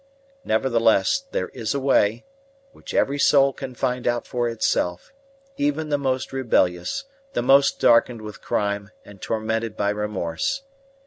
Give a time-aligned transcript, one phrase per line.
[0.43, 2.25] Nevertheless there is a way,
[2.71, 5.13] which every soul can find out for itself
[5.57, 10.63] even the most rebellious, the most darkened with crime and tormented by remorse.